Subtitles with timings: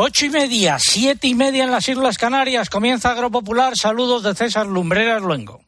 [0.00, 2.70] Ocho y media, siete y media en las Islas Canarias.
[2.70, 3.72] Comienza Agropopular.
[3.76, 5.60] Saludos de César Lumbreras Luengo.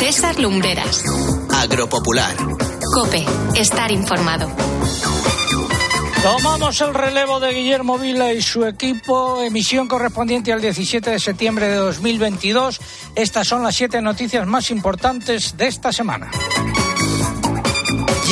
[0.00, 1.04] César Lumbreras.
[1.54, 2.34] Agropopular.
[2.92, 3.24] Cope,
[3.54, 4.50] estar informado.
[6.24, 11.68] Tomamos el relevo de Guillermo Vila y su equipo, emisión correspondiente al 17 de septiembre
[11.68, 12.80] de 2022.
[13.14, 16.28] Estas son las siete noticias más importantes de esta semana.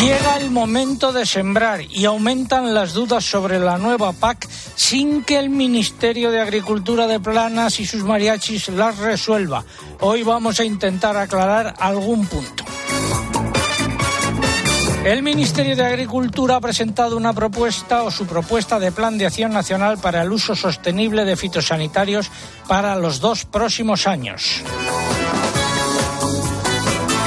[0.01, 5.41] Llega el momento de sembrar y aumentan las dudas sobre la nueva PAC sin que
[5.41, 9.65] el Ministerio de Agricultura de Planas y sus mariachis las resuelva.
[10.01, 12.65] Hoy vamos a intentar aclarar algún punto.
[15.05, 19.53] El Ministerio de Agricultura ha presentado una propuesta o su propuesta de plan de acción
[19.53, 22.31] nacional para el uso sostenible de fitosanitarios
[22.69, 24.63] para los dos próximos años.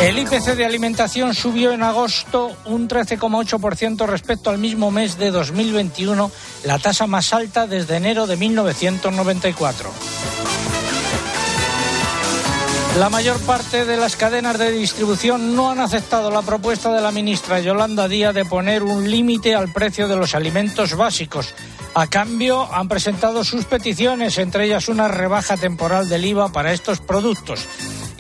[0.02, 6.32] El IPC de alimentación subió en agosto un 13,8% respecto al mismo mes de 2021,
[6.64, 9.92] la tasa más alta desde enero de 1994.
[12.98, 17.12] La mayor parte de las cadenas de distribución no han aceptado la propuesta de la
[17.12, 21.54] ministra Yolanda Díaz de poner un límite al precio de los alimentos básicos.
[21.94, 27.00] A cambio, han presentado sus peticiones, entre ellas una rebaja temporal del IVA para estos
[27.02, 27.68] productos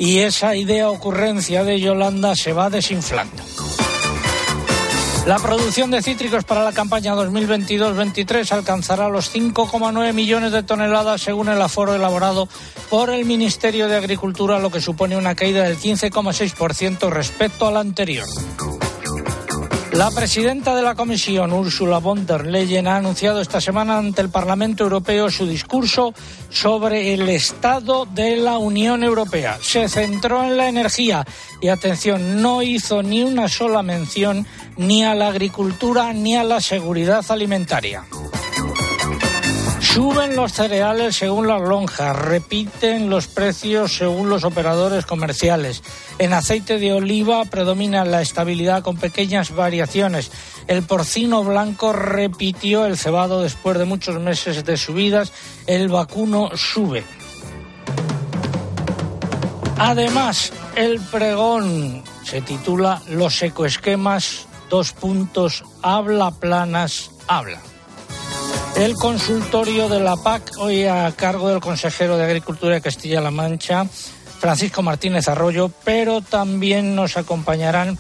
[0.02, 3.44] y esa idea ocurrencia de Yolanda se va desinflando.
[5.28, 11.50] La producción de cítricos para la campaña 2022-23 alcanzará los 5,9 millones de toneladas según
[11.50, 12.50] el aforo elaborado
[12.90, 18.26] por el Ministerio de Agricultura, lo que supone una caída del 15,6% respecto al anterior.
[19.94, 24.30] La presidenta de la Comisión, Ursula von der Leyen, ha anunciado esta semana ante el
[24.30, 26.14] Parlamento Europeo su discurso
[26.50, 29.60] sobre el estado de la Unión Europea.
[29.62, 31.26] Se centró en la energía
[31.62, 36.62] y, atención, no hizo ni una sola mención ni a la agricultura ni a la
[36.62, 38.06] seguridad alimentaria.
[39.94, 45.84] Suben los cereales según las lonjas, repiten los precios según los operadores comerciales.
[46.18, 50.32] En aceite de oliva predomina la estabilidad con pequeñas variaciones.
[50.68, 55.34] El porcino blanco repitió el cebado después de muchos meses de subidas.
[55.68, 57.04] El vacuno sube.
[59.78, 67.60] Además, el pregón se titula Los ecoesquemas, dos puntos, habla planas, habla.
[68.82, 73.86] El consultorio de la PAC, hoy a cargo del consejero de Agricultura de Castilla-La Mancha,
[74.40, 78.00] Francisco Martínez Arroyo, pero también nos acompañarán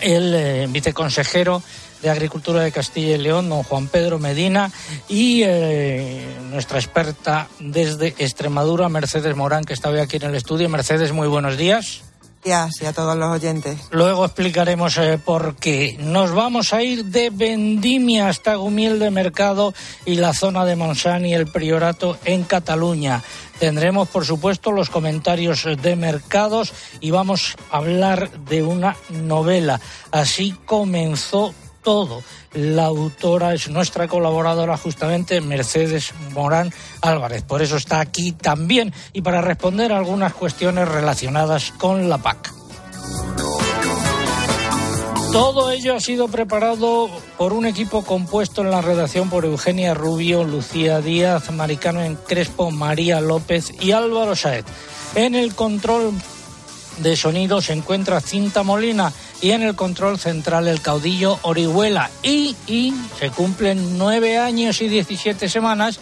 [0.00, 1.62] el eh, viceconsejero
[2.00, 4.72] de Agricultura de Castilla y León, don Juan Pedro Medina,
[5.10, 10.70] y eh, nuestra experta desde Extremadura, Mercedes Morán, que está hoy aquí en el estudio.
[10.70, 12.07] Mercedes, muy buenos días
[12.44, 13.78] y a todos los oyentes.
[13.90, 15.96] Luego explicaremos eh, por qué.
[16.00, 19.74] Nos vamos a ir de Vendimia hasta Gumiel de Mercado
[20.06, 23.22] y la zona de Montsant y el Priorato en Cataluña.
[23.58, 29.80] Tendremos, por supuesto, los comentarios de mercados y vamos a hablar de una novela.
[30.12, 31.52] Así comenzó
[31.88, 32.22] todo.
[32.52, 37.44] La autora es nuestra colaboradora justamente, Mercedes Morán Álvarez.
[37.44, 42.52] Por eso está aquí también y para responder algunas cuestiones relacionadas con la PAC.
[45.32, 50.44] Todo ello ha sido preparado por un equipo compuesto en la redacción por Eugenia Rubio,
[50.44, 54.66] Lucía Díaz, Maricano en Crespo, María López y Álvaro Saez.
[55.14, 56.12] En el control
[57.00, 62.10] de sonido se encuentra Cinta Molina y en el control central el caudillo Orihuela.
[62.22, 66.00] Y, y se cumplen nueve años y diecisiete semanas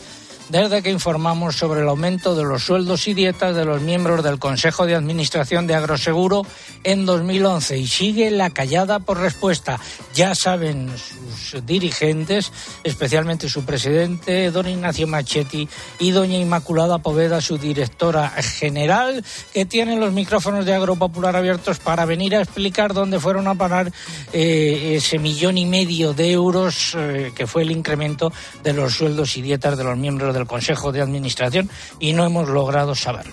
[0.49, 4.39] desde que informamos sobre el aumento de los sueldos y dietas de los miembros del
[4.39, 6.47] Consejo de Administración de Agroseguro
[6.85, 9.81] en 2011 y sigue la callada por respuesta.
[10.15, 12.53] Ya saben sus dirigentes,
[12.85, 15.69] especialmente su presidente, don Ignacio Machetti,
[15.99, 22.05] y doña Inmaculada Poveda, su directora general, que tienen los micrófonos de Agropopular abiertos para
[22.05, 23.93] venir a explicar dónde fueron a parar
[24.33, 28.33] eh, ese millón y medio de euros eh, que fue el incremento
[28.63, 32.49] de los sueldos y dietas de los miembros del Consejo de Administración y no hemos
[32.49, 33.33] logrado saberlo.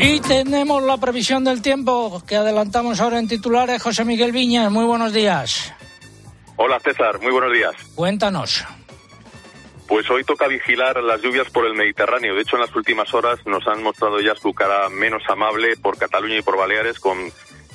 [0.00, 3.82] Y tenemos la previsión del tiempo que adelantamos ahora en titulares.
[3.82, 5.72] José Miguel Viñas, muy buenos días.
[6.56, 7.74] Hola César, muy buenos días.
[7.94, 8.64] Cuéntanos.
[9.88, 12.34] Pues hoy toca vigilar las lluvias por el Mediterráneo.
[12.34, 15.98] De hecho, en las últimas horas nos han mostrado ya su cara menos amable por
[15.98, 17.18] Cataluña y por Baleares, con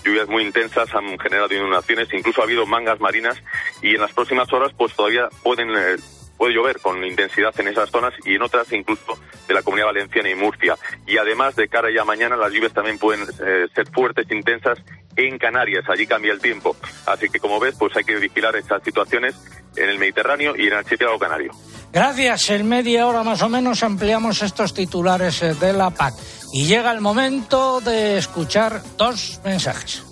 [0.03, 3.37] lluvias muy intensas han generado inundaciones, incluso ha habido mangas marinas
[3.83, 5.97] y en las próximas horas pues todavía pueden eh,
[6.37, 10.29] puede llover con intensidad en esas zonas y en otras incluso de la Comunidad Valenciana
[10.29, 10.75] y Murcia.
[11.05, 14.79] Y además de cara ya mañana las lluvias también pueden eh, ser fuertes, intensas
[15.15, 16.75] en Canarias, allí cambia el tiempo.
[17.05, 19.35] Así que como ves, pues hay que vigilar estas situaciones
[19.75, 21.51] en el Mediterráneo y en el archipiélago canario.
[21.91, 22.49] Gracias.
[22.49, 26.15] En media hora más o menos ampliamos estos titulares eh, de la PAC.
[26.51, 30.03] Y llega el momento de escuchar dos mensajes.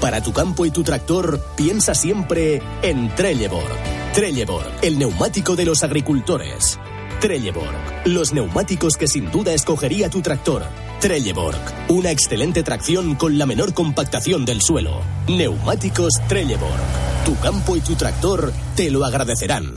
[0.00, 3.76] Para tu campo y tu tractor, piensa siempre en Trelleborg.
[4.14, 6.78] Trelleborg, el neumático de los agricultores.
[7.20, 10.64] Trelleborg, los neumáticos que sin duda escogería tu tractor.
[11.00, 11.58] Trelleborg,
[11.88, 15.00] una excelente tracción con la menor compactación del suelo.
[15.28, 17.24] Neumáticos Trelleborg.
[17.24, 19.74] Tu campo y tu tractor te lo agradecerán.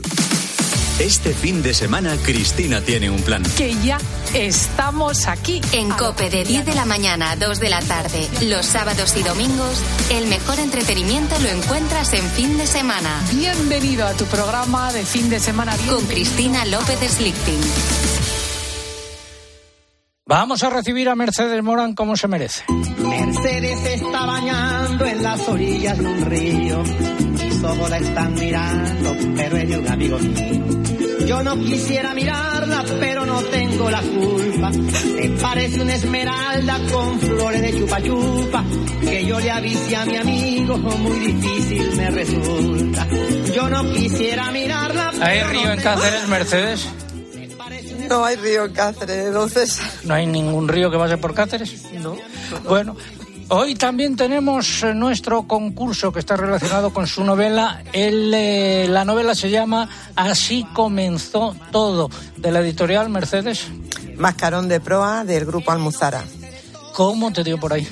[0.98, 3.44] Este fin de semana Cristina tiene un plan.
[3.56, 3.98] Que ya
[4.34, 5.60] estamos aquí.
[5.70, 9.22] En Cope de 10 de la mañana a 2 de la tarde, los sábados y
[9.22, 9.80] domingos,
[10.10, 13.22] el mejor entretenimiento lo encuentras en fin de semana.
[13.32, 15.76] Bienvenido a tu programa de fin de semana.
[15.88, 17.60] Con Cristina López Slichting.
[20.26, 22.64] Vamos a recibir a Mercedes Morán como se merece.
[22.98, 26.82] Mercedes está bañando en las orillas de un río.
[26.82, 30.67] Mis ojos la están mirando, pero es de un amigo mío.
[31.28, 34.70] Yo no quisiera mirarla, pero no tengo la culpa.
[34.70, 38.64] Me parece una esmeralda con flores de chupa chupa.
[39.02, 43.06] Que yo le avise a mi amigo, muy difícil me resulta.
[43.54, 45.12] Yo no quisiera mirarla.
[45.20, 46.88] ¿Hay río en Cáceres, Mercedes?
[48.08, 49.82] No hay río en Cáceres, entonces.
[50.04, 51.92] ¿No hay ningún río que vaya por Cáceres?
[51.92, 52.16] No.
[52.66, 52.96] Bueno,
[53.48, 57.82] hoy también tenemos eh, nuestro concurso que está relacionado con su novela.
[57.92, 63.68] El, eh, la novela se llama Así comenzó todo, de la editorial Mercedes.
[64.16, 66.24] Mascarón de proa del grupo Almuzara.
[66.94, 67.86] ¿Cómo te dio por ahí?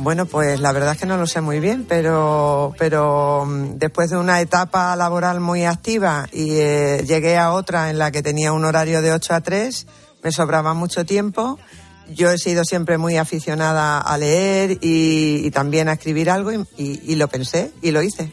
[0.00, 4.10] Bueno, pues la verdad es que no lo sé muy bien, pero, pero mm, después
[4.10, 8.52] de una etapa laboral muy activa y eh, llegué a otra en la que tenía
[8.52, 9.86] un horario de 8 a 3,
[10.22, 11.58] me sobraba mucho tiempo.
[12.14, 17.16] Yo he sido siempre muy aficionada a leer y, también a escribir algo y- y
[17.16, 18.32] lo pensé y lo hice.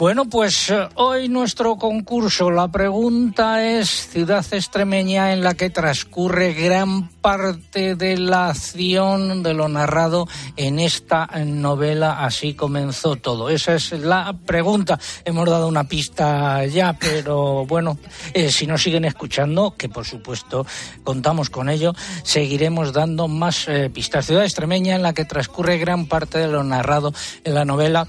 [0.00, 6.54] Bueno, pues eh, hoy nuestro concurso, la pregunta es ciudad extremeña en la que transcurre
[6.54, 10.26] gran parte de la acción de lo narrado
[10.56, 13.50] en esta novela, así comenzó todo.
[13.50, 14.98] Esa es la pregunta.
[15.26, 17.98] Hemos dado una pista ya, pero bueno,
[18.32, 20.64] eh, si nos siguen escuchando, que por supuesto
[21.04, 21.92] contamos con ello,
[22.22, 24.24] seguiremos dando más eh, pistas.
[24.24, 27.12] Ciudad extremeña en la que transcurre gran parte de lo narrado
[27.44, 28.08] en la novela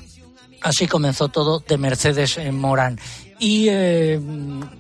[0.62, 3.00] Así comenzó todo de Mercedes eh, Morán.
[3.44, 4.22] ¿Y eh,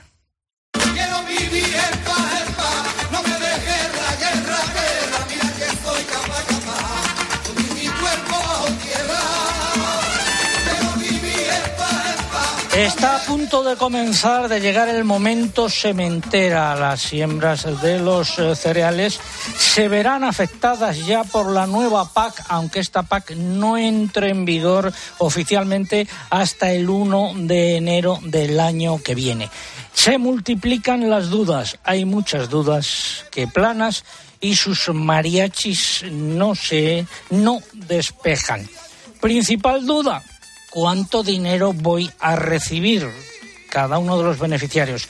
[12.81, 16.75] Está a punto de comenzar, de llegar el momento sementera.
[16.77, 19.21] Las siembras de los eh, cereales
[19.59, 24.95] se verán afectadas ya por la nueva PAC, aunque esta PAC no entre en vigor
[25.19, 29.51] oficialmente hasta el 1 de enero del año que viene.
[29.93, 34.07] Se multiplican las dudas, hay muchas dudas que planas
[34.41, 38.67] y sus mariachis no se no despejan.
[39.21, 40.23] Principal duda,
[40.71, 43.09] ¿cuánto dinero voy a recibir
[43.69, 45.09] cada uno de los beneficiarios?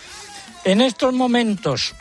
[0.64, 1.94] En estos momentos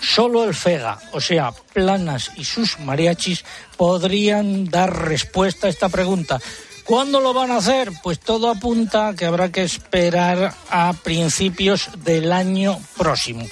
[0.00, 3.44] Solo el FEGA, o sea, Planas y sus mariachis,
[3.76, 6.40] podrían dar respuesta a esta pregunta.
[6.84, 7.90] ¿Cuándo lo van a hacer?
[8.02, 13.46] Pues todo apunta a que habrá que esperar a principios del año próximo.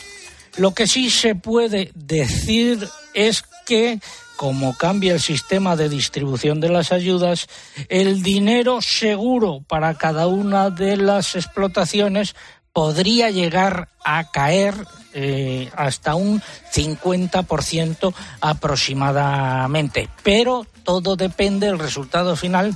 [0.56, 4.00] Lo que sí se puede decir es que
[4.36, 7.48] como cambia el sistema de distribución de las ayudas,
[7.88, 12.34] el dinero seguro para cada una de las explotaciones
[12.72, 14.74] podría llegar a caer
[15.12, 16.42] eh, hasta un
[16.74, 20.08] 50% aproximadamente.
[20.24, 22.74] Pero todo depende, el resultado final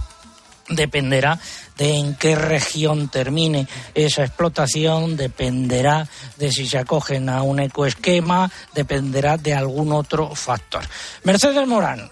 [0.69, 1.39] dependerá
[1.77, 8.51] de en qué región termine esa explotación, dependerá de si se acogen a un ecoesquema,
[8.75, 10.83] dependerá de algún otro factor.
[11.25, 12.11] Mercedes Morán,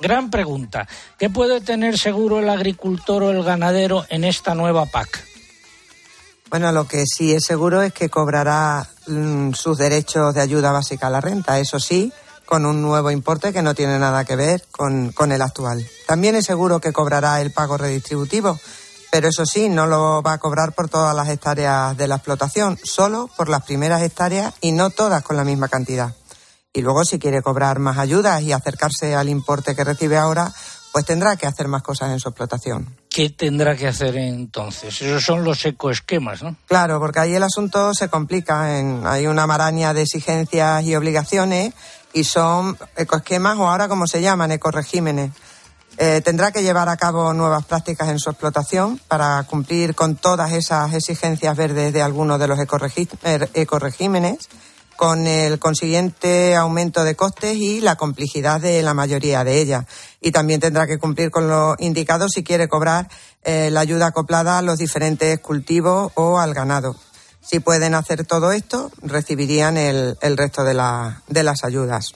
[0.00, 0.86] gran pregunta.
[1.18, 5.24] ¿Qué puede tener seguro el agricultor o el ganadero en esta nueva PAC?
[6.50, 11.08] Bueno, lo que sí es seguro es que cobrará mm, sus derechos de ayuda básica
[11.08, 12.10] a la renta, eso sí,
[12.48, 15.86] con un nuevo importe que no tiene nada que ver con, con el actual.
[16.06, 18.58] También es seguro que cobrará el pago redistributivo,
[19.12, 22.78] pero eso sí, no lo va a cobrar por todas las hectáreas de la explotación,
[22.82, 26.14] solo por las primeras hectáreas y no todas con la misma cantidad.
[26.72, 30.50] Y luego, si quiere cobrar más ayudas y acercarse al importe que recibe ahora,
[30.98, 32.88] pues tendrá que hacer más cosas en su explotación.
[33.08, 35.00] ¿Qué tendrá que hacer entonces?
[35.00, 36.56] Esos son los ecoesquemas, ¿no?
[36.66, 38.80] Claro, porque ahí el asunto se complica.
[38.80, 41.72] En, hay una maraña de exigencias y obligaciones
[42.12, 45.30] y son ecoesquemas o ahora como se llaman, ecoregímenes.
[45.98, 50.50] Eh, tendrá que llevar a cabo nuevas prácticas en su explotación para cumplir con todas
[50.50, 54.48] esas exigencias verdes de algunos de los ecorregi- er- ecoregímenes,
[54.98, 59.86] con el consiguiente aumento de costes y la complejidad de la mayoría de ellas.
[60.20, 63.08] Y también tendrá que cumplir con los indicados si quiere cobrar
[63.44, 66.96] eh, la ayuda acoplada a los diferentes cultivos o al ganado.
[67.40, 72.12] Si pueden hacer todo esto, recibirían el, el resto de, la- de las ayudas.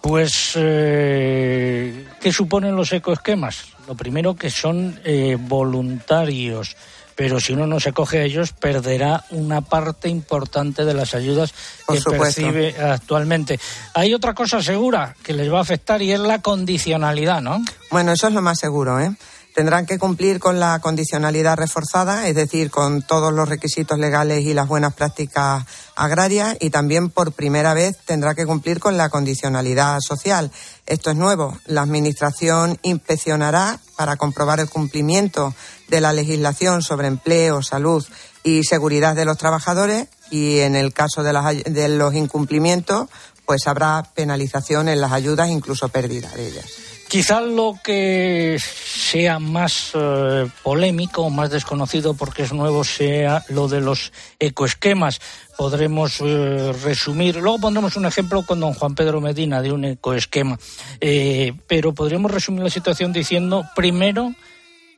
[0.00, 3.66] Pues, eh, ¿qué suponen los ecoesquemas?
[3.86, 6.74] Lo primero que son eh, voluntarios,
[7.18, 11.52] pero si uno no se coge a ellos, perderá una parte importante de las ayudas
[11.84, 12.42] Por que supuesto.
[12.42, 13.58] percibe actualmente.
[13.94, 17.60] Hay otra cosa segura que les va a afectar y es la condicionalidad, ¿no?
[17.90, 19.16] Bueno, eso es lo más seguro, ¿eh?
[19.58, 24.54] Tendrán que cumplir con la condicionalidad reforzada, es decir, con todos los requisitos legales y
[24.54, 25.64] las buenas prácticas
[25.96, 30.52] agrarias, y también por primera vez tendrá que cumplir con la condicionalidad social.
[30.86, 31.58] Esto es nuevo.
[31.66, 35.52] La Administración inspeccionará para comprobar el cumplimiento
[35.88, 38.06] de la legislación sobre empleo, salud
[38.44, 43.08] y seguridad de los trabajadores, y en el caso de, las de los incumplimientos,
[43.44, 46.66] pues habrá penalización en las ayudas, incluso pérdida de ellas.
[47.08, 53.80] Quizá lo que sea más eh, polémico más desconocido porque es nuevo sea lo de
[53.80, 55.18] los ecoesquemas.
[55.56, 60.58] Podremos eh, resumir, luego pondremos un ejemplo con don Juan Pedro Medina de un ecoesquema,
[61.00, 64.34] Eh, pero podríamos resumir la situación diciendo, primero,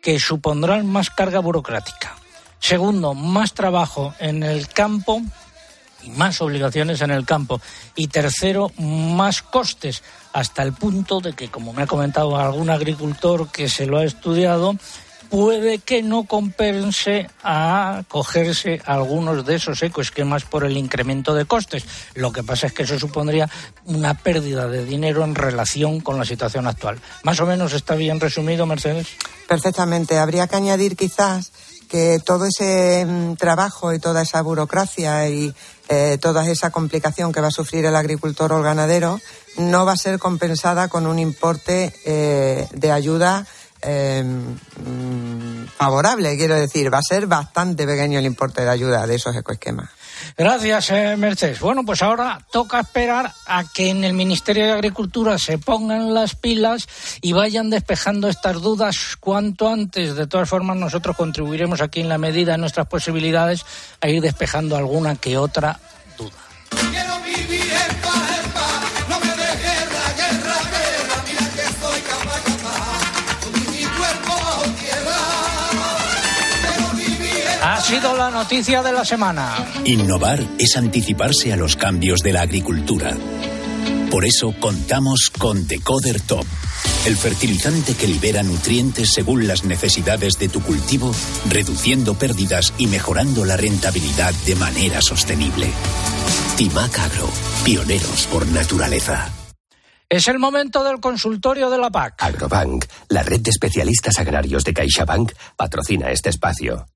[0.03, 2.17] que supondrán más carga burocrática.
[2.59, 5.23] Segundo, más trabajo en el campo
[6.09, 7.61] más obligaciones en el campo.
[7.95, 10.03] Y tercero, más costes,
[10.33, 14.05] hasta el punto de que, como me ha comentado algún agricultor que se lo ha
[14.05, 14.77] estudiado,
[15.31, 21.85] puede que no compense a cogerse algunos de esos ecoesquemas por el incremento de costes.
[22.15, 23.49] Lo que pasa es que eso supondría
[23.85, 26.99] una pérdida de dinero en relación con la situación actual.
[27.23, 29.07] Más o menos está bien resumido, Mercedes.
[29.49, 30.19] Perfectamente.
[30.19, 31.53] Habría que añadir quizás
[31.89, 35.53] que todo ese mm, trabajo y toda esa burocracia y
[35.93, 39.21] eh, toda esa complicación que va a sufrir el agricultor o el ganadero
[39.57, 43.45] no va a ser compensada con un importe eh, de ayuda
[43.83, 46.95] eh, mm, favorable, quiero decir.
[46.95, 49.91] Va a ser bastante pequeño el importe de ayuda de esos ecoesquemas.
[50.37, 51.61] Gracias, eh, Mercedes.
[51.61, 56.35] Bueno, pues ahora toca esperar a que en el Ministerio de Agricultura se pongan las
[56.35, 56.89] pilas
[57.21, 60.15] y vayan despejando estas dudas cuanto antes.
[60.17, 63.65] De todas formas, nosotros contribuiremos aquí en la medida de nuestras posibilidades
[64.01, 65.79] a ir despejando alguna que otra
[77.91, 79.53] sido la noticia de la semana.
[79.85, 83.17] Innovar es anticiparse a los cambios de la agricultura.
[84.13, 86.47] Por eso contamos con Decoder Top,
[87.05, 91.13] el fertilizante que libera nutrientes según las necesidades de tu cultivo,
[91.49, 95.67] reduciendo pérdidas y mejorando la rentabilidad de manera sostenible.
[96.57, 97.29] Timac Agro,
[97.65, 99.33] pioneros por naturaleza.
[100.09, 102.23] Es el momento del consultorio de la PAC.
[102.23, 106.87] Agrobank, la red de especialistas agrarios de CaixaBank, patrocina este espacio.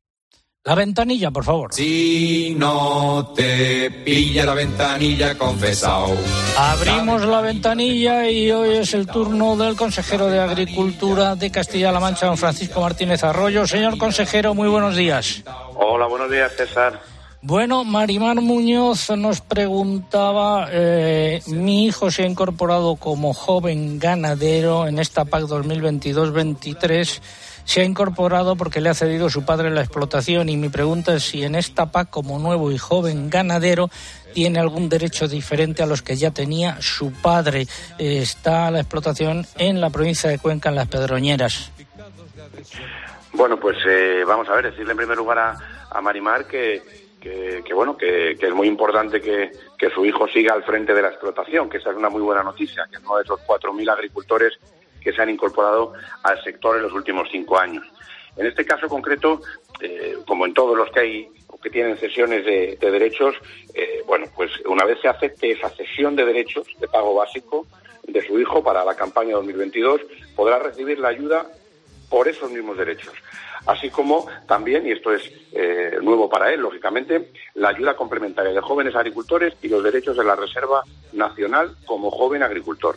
[0.67, 1.75] La ventanilla, por favor.
[1.75, 6.17] Si no te pilla la ventanilla, confesao.
[6.57, 12.25] Abrimos la ventanilla y hoy es el turno del consejero de Agricultura de Castilla-La Mancha,
[12.25, 13.67] don Francisco Martínez Arroyo.
[13.67, 15.45] Señor consejero, muy buenos días.
[15.75, 16.99] Hola, buenos días, César.
[17.43, 24.99] Bueno, Marimar Muñoz nos preguntaba, eh, mi hijo se ha incorporado como joven ganadero en
[24.99, 27.21] esta PAC 2022-23
[27.65, 31.25] se ha incorporado porque le ha cedido su padre la explotación y mi pregunta es
[31.25, 33.89] si en esta PAC como nuevo y joven ganadero
[34.35, 37.67] tiene algún derecho diferente a los que ya tenía su padre.
[37.99, 41.71] Está la explotación en la provincia de Cuenca, en las Pedroñeras.
[43.33, 45.57] Bueno, pues eh, vamos a ver, decirle en primer lugar a,
[45.91, 46.83] a Marimar que,
[47.21, 50.95] que, que bueno, que, que, es muy importante que, que, su hijo siga al frente
[50.95, 53.91] de la explotación, que esa es una muy buena noticia, que uno de esos 4.000
[53.91, 54.53] agricultores
[55.05, 55.93] que se han incorporado
[56.23, 57.87] al sector en los últimos cinco años.
[58.37, 59.41] En este caso concreto,
[59.81, 61.29] eh, como en todos los que hay
[61.63, 63.37] que tienen cesiones de, de derechos,
[63.75, 67.67] eh, bueno, pues una vez se acepte esa cesión de derechos de pago básico
[68.07, 70.03] de su hijo para la campaña 2022,
[70.37, 71.47] podrá recibir la ayuda
[72.11, 73.15] por esos mismos derechos.
[73.67, 78.61] Así como también, y esto es eh, nuevo para él, lógicamente, la ayuda complementaria de
[78.61, 80.83] jóvenes agricultores y los derechos de la Reserva
[81.15, 82.97] Nacional como joven agricultor.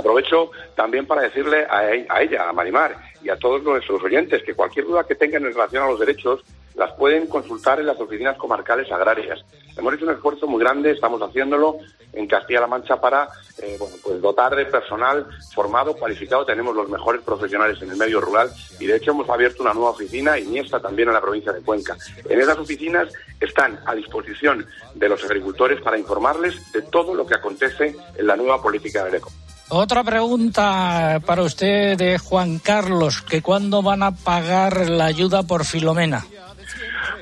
[0.00, 4.86] Aprovecho también para decirle a, ella, a Marimar y a todos nuestros oyentes que cualquier
[4.86, 6.40] duda que tengan en relación a los derechos
[6.74, 9.44] las pueden consultar en las oficinas comarcales agrarias.
[9.76, 11.76] Hemos hecho un esfuerzo muy grande, estamos haciéndolo
[12.14, 13.28] en Castilla-La Mancha para
[13.58, 16.46] eh, pues dotar de personal formado, cualificado.
[16.46, 19.90] Tenemos los mejores profesionales en el medio rural y de hecho hemos abierto una nueva
[19.90, 21.94] oficina, Iniesta, también en la provincia de Cuenca.
[22.26, 27.34] En esas oficinas están a disposición de los agricultores para informarles de todo lo que
[27.34, 29.30] acontece en la nueva política del eco.
[29.72, 35.64] Otra pregunta para usted de Juan Carlos, que cuándo van a pagar la ayuda por
[35.64, 36.26] Filomena.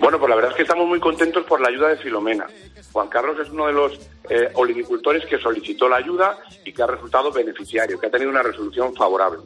[0.00, 2.46] Bueno, pues la verdad es que estamos muy contentos por la ayuda de Filomena.
[2.90, 4.00] Juan Carlos es uno de los
[4.30, 8.42] eh, olivicultores que solicitó la ayuda y que ha resultado beneficiario, que ha tenido una
[8.42, 9.40] resolución favorable.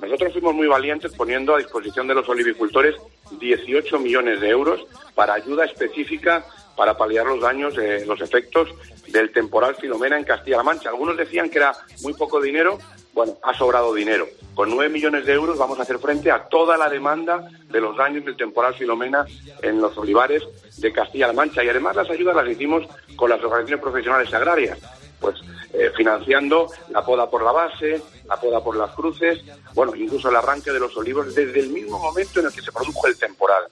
[0.00, 2.94] Nosotros fuimos muy valientes poniendo a disposición de los olivicultores
[3.32, 4.80] 18 millones de euros
[5.16, 6.44] para ayuda específica
[6.76, 8.68] para paliar los daños, eh, los efectos
[9.14, 10.88] del temporal Filomena en Castilla-La Mancha.
[10.88, 11.72] Algunos decían que era
[12.02, 12.78] muy poco dinero.
[13.12, 14.26] Bueno, ha sobrado dinero.
[14.54, 17.96] Con 9 millones de euros vamos a hacer frente a toda la demanda de los
[17.96, 19.24] daños del temporal Filomena
[19.62, 20.42] en los olivares
[20.78, 21.62] de Castilla-La Mancha.
[21.62, 24.78] Y además las ayudas las hicimos con las organizaciones profesionales agrarias.
[25.20, 25.36] Pues
[25.72, 29.42] eh, financiando la poda por la base, la poda por las cruces,
[29.74, 32.72] bueno, incluso el arranque de los olivos desde el mismo momento en el que se
[32.72, 33.64] produjo el temporal.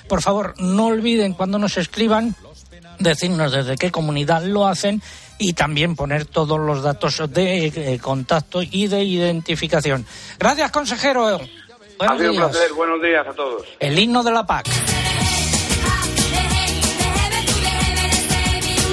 [0.08, 2.36] Por favor, no olviden cuando nos escriban
[3.00, 5.02] decirnos desde qué comunidad lo hacen
[5.38, 10.04] y también poner todos los datos de eh, contacto y de identificación.
[10.40, 11.40] Gracias, consejero.
[11.98, 12.46] Buenos ha sido días.
[12.46, 12.74] un placer.
[12.74, 13.64] Buenos días a todos.
[13.80, 14.68] El himno de la PAC.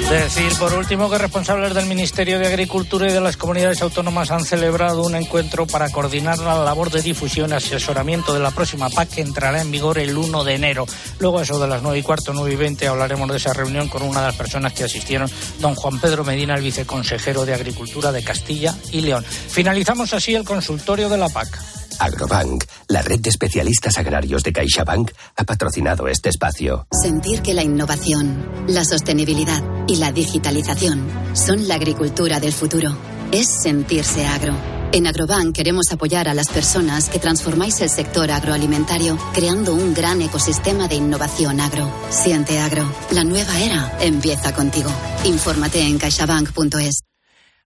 [0.09, 4.45] Decir, por último, que responsables del Ministerio de Agricultura y de las comunidades autónomas han
[4.45, 9.15] celebrado un encuentro para coordinar la labor de difusión y asesoramiento de la próxima PAC
[9.15, 10.85] que entrará en vigor el 1 de enero.
[11.17, 14.03] Luego, eso de las 9 y cuarto, 9 y 20, hablaremos de esa reunión con
[14.03, 15.27] una de las personas que asistieron,
[15.59, 19.25] don Juan Pedro Medina, el viceconsejero de Agricultura de Castilla y León.
[19.25, 21.74] Finalizamos así el consultorio de la PAC.
[21.99, 26.87] Agrobank, la red de especialistas agrarios de CaixaBank, ha patrocinado este espacio.
[26.91, 32.97] Sentir que la innovación, la sostenibilidad y la digitalización son la agricultura del futuro.
[33.31, 34.55] Es sentirse agro.
[34.91, 40.21] En Agrobank queremos apoyar a las personas que transformáis el sector agroalimentario creando un gran
[40.21, 41.91] ecosistema de innovación agro.
[42.09, 42.89] Siente agro.
[43.11, 44.89] La nueva era empieza contigo.
[45.25, 47.01] Infórmate en caixabank.es.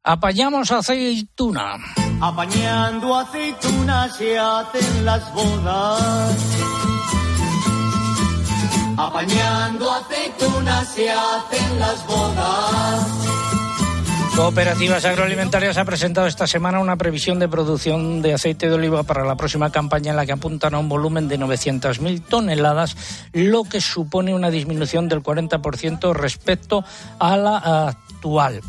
[0.04, 1.78] Apañamos aceituna.
[2.21, 6.36] Apañando aceitunas se hacen las bodas.
[8.97, 13.08] Apañando aceitunas se hacen las bodas.
[14.36, 19.23] Cooperativas Agroalimentarias ha presentado esta semana una previsión de producción de aceite de oliva para
[19.23, 22.97] la próxima campaña en la que apuntan a un volumen de 900.000 toneladas,
[23.32, 26.84] lo que supone una disminución del 40% respecto
[27.17, 28.62] a la actual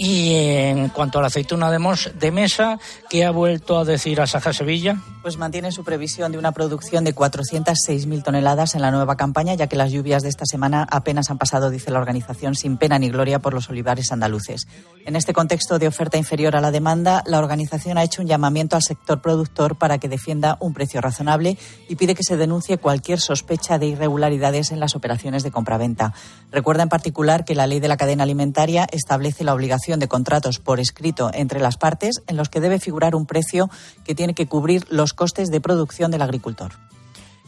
[0.00, 2.78] Y en cuanto a la aceituna de, mesa,
[3.10, 4.96] ¿qué ha vuelto a decir Asaja Sevilla?
[5.22, 9.66] Pues mantiene su previsión de una producción de 406.000 toneladas en la nueva campaña, ya
[9.66, 13.10] que las lluvias de esta semana apenas han pasado, dice la organización, sin pena ni
[13.10, 14.68] gloria por los olivares andaluces.
[15.04, 18.76] En este contexto de oferta inferior a la demanda, la organización ha hecho un llamamiento
[18.76, 23.18] al sector productor para que defienda un precio razonable y pide que se denuncie cualquier
[23.18, 26.14] sospecha de irregularidades en las operaciones de compraventa.
[26.52, 30.60] Recuerda en particular que la ley de la cadena alimentaria establece la obligación de contratos
[30.60, 33.68] por escrito entre las partes en los que debe figurar un precio
[34.04, 36.72] que tiene que cubrir los costes de producción del agricultor.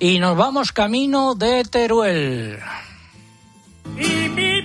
[0.00, 2.58] Y nos vamos camino de Teruel.
[3.96, 4.62] y mi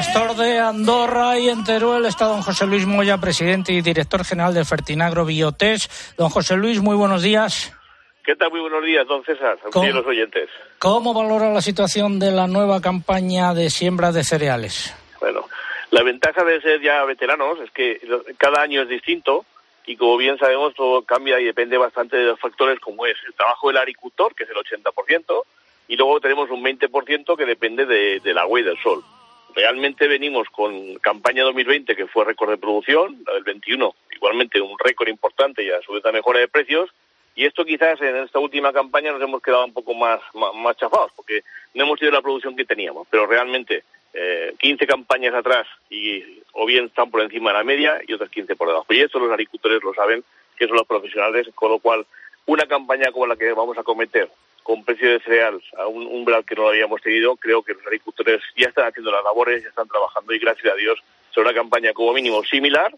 [0.00, 4.54] pastor de Andorra y en Teruel está don José Luis Moya, presidente y director general
[4.54, 6.14] de Fertinagro Biotes.
[6.16, 7.70] Don José Luis, muy buenos días.
[8.24, 8.50] ¿Qué tal?
[8.50, 9.86] Muy buenos días, don César, ¿Cómo?
[9.88, 10.48] los oyentes.
[10.78, 14.96] ¿Cómo valora la situación de la nueva campaña de siembra de cereales?
[15.20, 15.46] Bueno,
[15.90, 18.00] la ventaja de ser ya veteranos es que
[18.38, 19.44] cada año es distinto
[19.84, 23.34] y como bien sabemos todo cambia y depende bastante de los factores como es el
[23.34, 25.42] trabajo del agricultor, que es el 80%,
[25.88, 29.04] y luego tenemos un 20% que depende de, del agua y del sol.
[29.54, 34.78] Realmente venimos con campaña 2020 que fue récord de producción, la del 21 igualmente un
[34.78, 36.90] récord importante y a su vez la mejora de precios,
[37.34, 41.10] y esto quizás en esta última campaña nos hemos quedado un poco más, más, chafados,
[41.16, 46.42] porque no hemos tenido la producción que teníamos, pero realmente eh, 15 campañas atrás y
[46.52, 48.86] o bien están por encima de la media y otras 15 por debajo.
[48.90, 50.22] Y esto los agricultores lo saben,
[50.56, 52.04] que son los profesionales, con lo cual
[52.44, 54.28] una campaña como la que vamos a cometer
[54.70, 57.84] con precio de cereal a un umbral que no lo habíamos tenido, creo que los
[57.84, 60.96] agricultores ya están haciendo las labores, ya están trabajando y gracias a Dios
[61.34, 62.94] será una campaña como mínimo similar,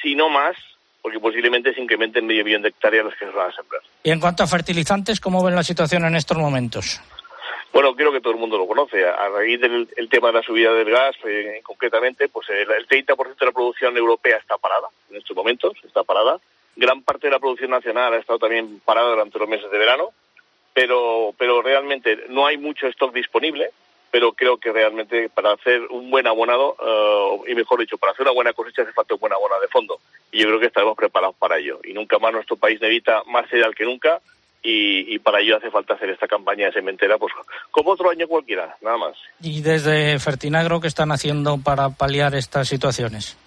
[0.00, 0.56] si no más,
[1.02, 3.82] porque posiblemente se incrementen medio millón de hectáreas las que se van a sembrar.
[4.02, 7.02] Y en cuanto a fertilizantes, ¿cómo ven la situación en estos momentos?
[7.70, 9.06] Bueno, creo que todo el mundo lo conoce.
[9.06, 12.88] A raíz del el tema de la subida del gas, eh, concretamente, pues el, el
[12.88, 16.40] 30% de la producción europea está parada en estos momentos, está parada.
[16.76, 20.12] Gran parte de la producción nacional ha estado también parada durante los meses de verano,
[20.80, 23.70] pero, pero realmente no hay mucho stock disponible.
[24.10, 28.22] Pero creo que realmente para hacer un buen abonado, eh, y mejor dicho, para hacer
[28.22, 30.00] una buena cosecha hace falta un buen abono de fondo.
[30.32, 31.78] Y yo creo que estaremos preparados para ello.
[31.84, 34.20] Y nunca más nuestro país necesita más cereal que nunca
[34.64, 37.32] y, y para ello hace falta hacer esta campaña de sementera, pues
[37.70, 39.16] como otro año cualquiera, nada más.
[39.40, 43.38] Y desde Fertinagro, ¿qué están haciendo para paliar estas situaciones?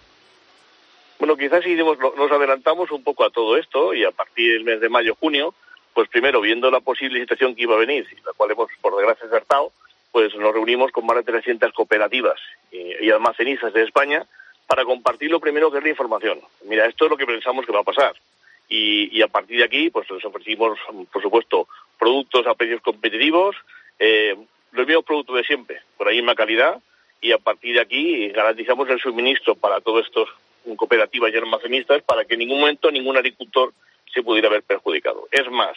[1.20, 4.80] Bueno, quizás si nos adelantamos un poco a todo esto y a partir del mes
[4.80, 5.54] de mayo, junio,
[5.94, 9.28] pues primero viendo la posible situación que iba a venir, la cual hemos por desgracia
[9.28, 9.72] acertado,
[10.12, 12.40] pues nos reunimos con más de 300 cooperativas
[12.72, 14.26] y, almacenistas de España
[14.68, 16.40] para compartir lo primero que es la información.
[16.66, 18.14] Mira, esto es lo que pensamos que va a pasar.
[18.70, 20.80] Y, a partir de aquí, pues les ofrecimos,
[21.12, 21.68] por supuesto,
[22.00, 23.56] productos a precios competitivos,
[24.00, 24.36] eh,
[24.72, 26.80] los mismos productos de siempre, por la misma calidad,
[27.22, 30.30] y a partir de aquí garantizamos el suministro para todos estos
[30.76, 33.74] cooperativas y almacenistas para que en ningún momento ningún agricultor
[34.14, 35.28] se pudiera ver perjudicado.
[35.32, 35.76] Es más,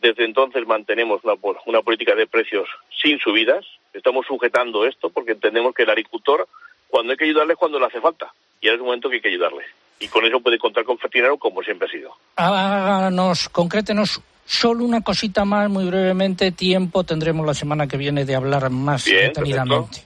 [0.00, 1.34] desde entonces mantenemos una,
[1.66, 2.68] una política de precios
[3.02, 3.64] sin subidas.
[3.92, 6.46] Estamos sujetando esto porque entendemos que el agricultor,
[6.88, 8.32] cuando hay que ayudarle, es cuando le hace falta.
[8.60, 9.64] Y ahora es el momento que hay que ayudarle.
[10.00, 12.16] Y con eso puede contar con Fertinero como siempre ha sido.
[12.36, 16.52] Háganos, concrétenos solo una cosita más, muy brevemente.
[16.52, 20.04] Tiempo tendremos la semana que viene de hablar más Bien, detenidamente.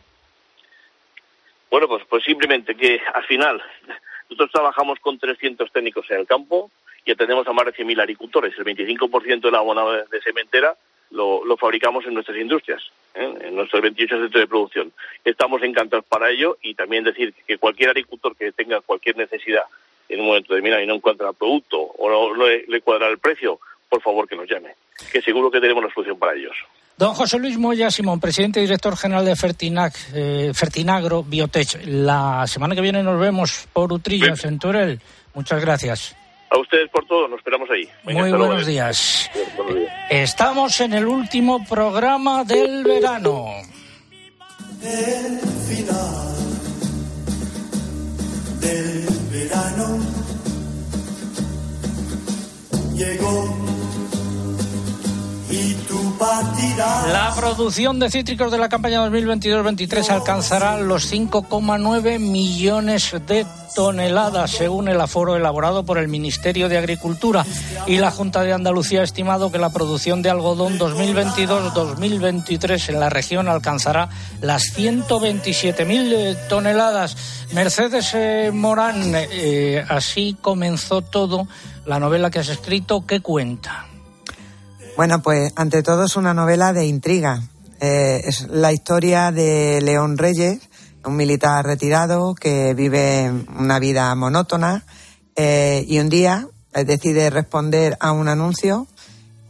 [1.71, 3.63] Bueno, pues, pues simplemente que al final
[4.29, 6.71] nosotros trabajamos con 300 técnicos en el campo
[7.05, 8.55] y atendemos a más de 100.000 agricultores.
[8.57, 10.77] El 25% de la abonado de, sementera
[11.11, 12.83] lo, lo fabricamos en nuestras industrias,
[13.15, 13.35] ¿eh?
[13.43, 14.93] en nuestros 28 centros de producción.
[15.25, 19.65] Estamos encantados para ello y también decir que cualquier agricultor que tenga cualquier necesidad
[20.09, 23.09] en un momento determinado y no encuentra el producto o no, no le, le cuadra
[23.09, 24.75] el precio, por favor que nos llame,
[25.11, 26.57] que seguro que tenemos la solución para ellos.
[26.97, 31.85] Don José Luis Moya Simón, presidente y director general de Fertinac, eh, Fertinagro Biotech.
[31.87, 35.01] La semana que viene nos vemos por Utrillas, en Turel.
[35.35, 36.22] Muchas gracias.
[36.55, 37.89] A ustedes por todo, nos esperamos ahí.
[38.05, 38.47] Venga, Muy luego.
[38.47, 39.31] buenos días.
[39.57, 39.93] Buenos días.
[40.11, 43.47] Estamos en el último programa del verano.
[44.83, 46.37] El final
[48.61, 49.99] del verano
[52.95, 53.72] llegó.
[56.23, 64.87] La producción de cítricos de la campaña 2022-23 alcanzará los 5,9 millones de toneladas, según
[64.87, 67.45] el aforo elaborado por el Ministerio de Agricultura.
[67.89, 73.11] Y la Junta de Andalucía ha estimado que la producción de algodón 2022-2023 en la
[73.11, 74.09] región alcanzará
[74.41, 77.17] las 127.000 toneladas.
[77.53, 81.49] Mercedes eh, Morán, eh, así comenzó todo.
[81.85, 83.87] La novela que has escrito, ¿qué cuenta?
[84.97, 87.43] Bueno, pues ante todo es una novela de intriga.
[87.81, 90.69] Eh, es la historia de León Reyes,
[91.05, 94.85] un militar retirado que vive una vida monótona
[95.35, 98.87] eh, y un día eh, decide responder a un anuncio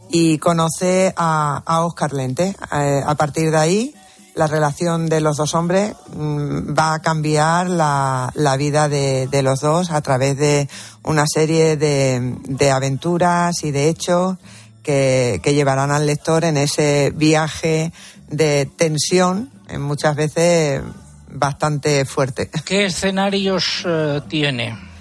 [0.09, 2.55] y conoce a, a Oscar Lente.
[2.71, 3.95] Eh, a partir de ahí,
[4.35, 9.43] la relación de los dos hombres mm, va a cambiar la, la vida de, de
[9.43, 10.69] los dos a través de
[11.03, 14.37] una serie de, de aventuras y de hechos
[14.83, 17.91] que, que llevarán al lector en ese viaje
[18.27, 20.81] de tensión, eh, muchas veces
[21.29, 22.49] bastante fuerte.
[22.65, 24.92] ¿Qué escenarios eh, tiene?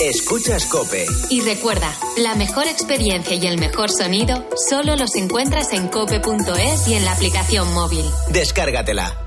[0.00, 1.06] Escuchas Cope.
[1.28, 6.94] Y recuerda, la mejor experiencia y el mejor sonido solo los encuentras en cope.es y
[6.94, 8.04] en la aplicación móvil.
[8.30, 9.18] Descárgatela.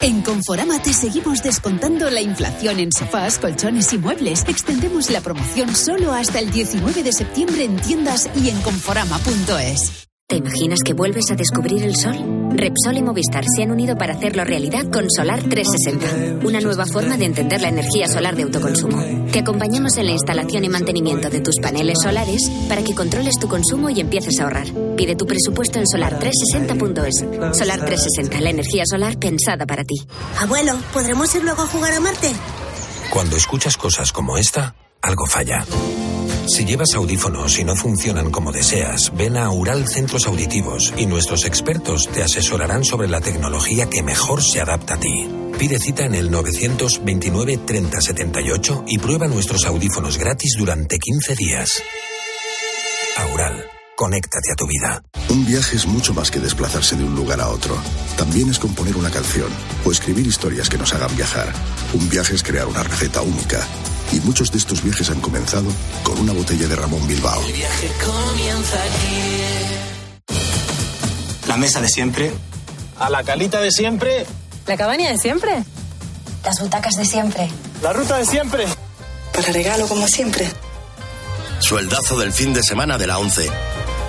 [0.00, 4.44] En Conforama te seguimos descontando la inflación en sofás, colchones y muebles.
[4.46, 10.07] Extendemos la promoción solo hasta el 19 de septiembre en tiendas y en conforama.es.
[10.30, 12.50] ¿Te imaginas que vuelves a descubrir el sol?
[12.50, 17.16] Repsol y Movistar se han unido para hacerlo realidad con Solar 360, una nueva forma
[17.16, 19.02] de entender la energía solar de autoconsumo.
[19.32, 23.48] Te acompañamos en la instalación y mantenimiento de tus paneles solares para que controles tu
[23.48, 24.66] consumo y empieces a ahorrar.
[24.98, 27.56] Pide tu presupuesto en solar360.es.
[27.56, 29.96] Solar 360, la energía solar pensada para ti.
[30.40, 32.30] Abuelo, ¿podremos ir luego a jugar a Marte?
[33.08, 35.64] Cuando escuchas cosas como esta, algo falla.
[36.48, 41.44] Si llevas audífonos y no funcionan como deseas, ven a Aural Centros Auditivos y nuestros
[41.44, 45.28] expertos te asesorarán sobre la tecnología que mejor se adapta a ti.
[45.58, 51.82] Pide cita en el 929 30 78 y prueba nuestros audífonos gratis durante 15 días.
[53.18, 55.02] Aural, conéctate a tu vida.
[55.28, 57.76] Un viaje es mucho más que desplazarse de un lugar a otro.
[58.16, 59.50] También es componer una canción
[59.84, 61.52] o escribir historias que nos hagan viajar.
[61.92, 63.66] Un viaje es crear una receta única
[64.12, 65.66] y muchos de estos viajes han comenzado
[66.02, 67.40] con una botella de Ramón Bilbao.
[67.46, 69.32] El viaje comienza aquí.
[71.46, 72.32] La mesa de siempre.
[72.98, 74.26] A la calita de siempre.
[74.66, 75.64] La cabaña de siempre.
[76.44, 77.48] Las butacas de siempre.
[77.82, 78.66] La ruta de siempre.
[79.32, 80.50] Para regalo como siempre.
[81.60, 83.50] Sueldazo del fin de semana de la 11.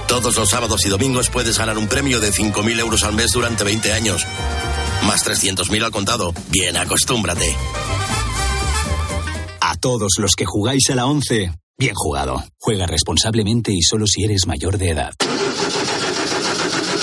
[0.08, 3.64] Todos los sábados y domingos puedes ganar un premio de 5.000 euros al mes durante
[3.64, 4.26] 20 años.
[5.04, 6.34] Más 300.000 al contado.
[6.50, 7.56] Bien, acostúmbrate.
[9.62, 12.43] A todos los que jugáis a la 11, bien jugado.
[12.58, 15.13] Juega responsablemente y solo si eres mayor de edad.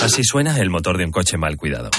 [0.01, 1.89] Así suena el motor de un coche mal cuidado.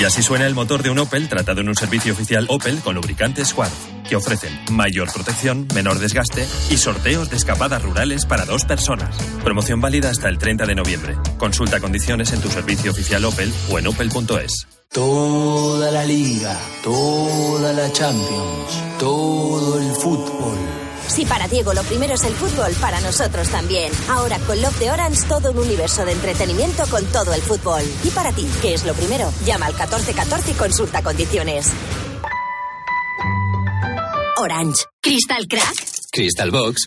[0.00, 2.94] Y así suena el motor de un Opel tratado en un servicio oficial Opel con
[2.94, 3.70] lubricantes Squad,
[4.08, 9.16] que ofrecen mayor protección, menor desgaste y sorteos de escapadas rurales para dos personas.
[9.42, 11.16] Promoción válida hasta el 30 de noviembre.
[11.36, 14.77] Consulta condiciones en tu servicio oficial Opel o en opel.es.
[14.90, 20.56] Toda la liga, toda la Champions, todo el fútbol.
[21.06, 23.92] Si para Diego lo primero es el fútbol, para nosotros también.
[24.08, 27.82] Ahora con Love de Orange todo un universo de entretenimiento con todo el fútbol.
[28.02, 29.30] Y para ti, ¿qué es lo primero?
[29.44, 31.70] Llama al 1414 y consulta condiciones.
[34.38, 34.86] Orange.
[35.02, 35.74] Crystal Crack.
[36.10, 36.86] Crystal Box.